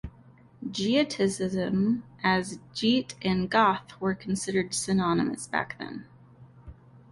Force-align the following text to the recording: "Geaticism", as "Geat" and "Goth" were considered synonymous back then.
"Geaticism", 0.67 2.01
as 2.23 2.57
"Geat" 2.73 3.13
and 3.21 3.47
"Goth" 3.51 4.01
were 4.01 4.15
considered 4.15 4.73
synonymous 4.73 5.45
back 5.45 5.77
then. 5.77 6.07